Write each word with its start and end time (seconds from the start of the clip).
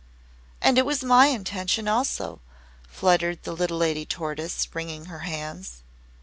"And 0.63 0.79
it 0.79 0.85
was 0.87 1.03
my 1.03 1.27
intention 1.27 1.87
also!" 1.87 2.41
fluttered 2.89 3.43
the 3.43 3.53
little 3.53 3.77
Lady 3.77 4.03
Tortoise, 4.03 4.67
wringing 4.73 5.05
her 5.05 5.19
hands! 5.29 5.83